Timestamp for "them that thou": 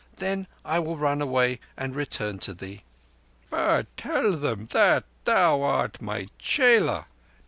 4.31-5.61